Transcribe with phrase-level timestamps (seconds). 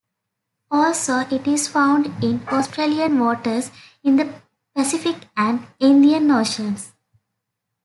[0.71, 3.69] Also, it is found in Australian waters,
[4.03, 4.33] in the
[4.73, 6.93] Pacific and Indian Oceans.